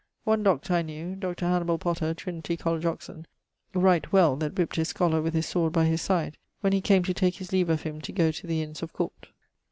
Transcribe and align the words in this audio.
One 0.23 0.41
Dr. 0.41 0.73
I 0.73 0.81
knew 0.81 1.13
(Dr. 1.15 1.45
Hannibal 1.47 1.77
Potter, 1.77 2.15
Trin. 2.15 2.41
Coll. 2.41 2.87
Oxon) 2.87 3.27
right 3.75 4.11
well 4.11 4.35
that 4.37 4.55
whipt 4.55 4.77
his 4.77 4.87
scholar 4.87 5.21
with 5.21 5.35
his 5.35 5.45
sword 5.45 5.73
by 5.73 5.85
his 5.85 6.01
side 6.01 6.39
when 6.61 6.73
he 6.73 6.81
came 6.81 7.03
to 7.03 7.13
take 7.13 7.35
his 7.35 7.51
leave 7.51 7.69
of 7.69 7.83
him 7.83 8.01
to 8.01 8.11
goe 8.11 8.31
to 8.31 8.47
the 8.47 8.63
Innes 8.63 8.81
of 8.81 8.93
Court. 8.93 9.27